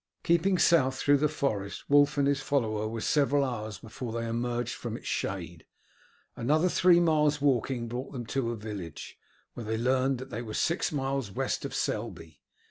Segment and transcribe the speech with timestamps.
[0.23, 4.73] Keeping south through the forest Wulf and his follower were several hours before they emerged
[4.73, 5.63] from its shade.
[6.35, 9.19] Another three miles' walking brought them to a village,
[9.53, 12.41] where they learned they were six miles west of Selby.